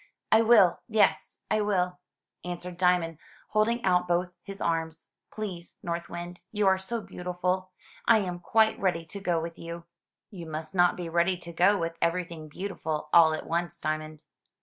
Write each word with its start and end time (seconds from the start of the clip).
"I 0.31 0.41
will; 0.41 0.79
yes, 0.87 1.43
I 1.51 1.61
will,*' 1.61 1.99
answered 2.43 2.77
Diamond, 2.77 3.19
holding 3.49 3.85
out 3.85 4.07
both 4.07 4.29
his 4.41 4.59
arms. 4.59 5.05
Please, 5.31 5.77
North 5.83 6.09
Wind, 6.09 6.39
you 6.51 6.65
are 6.65 6.79
so 6.79 7.01
beautiful, 7.01 7.69
I 8.07 8.17
am 8.17 8.39
quite 8.39 8.79
ready 8.79 9.05
to 9.05 9.19
go 9.19 9.39
with 9.39 9.59
you." 9.59 9.83
"You 10.31 10.47
must 10.47 10.73
not 10.73 10.95
be 10.95 11.07
ready 11.07 11.37
to 11.37 11.53
go 11.53 11.77
with 11.77 11.97
everything 12.01 12.49
beautiful 12.49 13.09
all 13.13 13.35
at 13.35 13.45
once, 13.45 13.77
Diamond." 13.79 14.23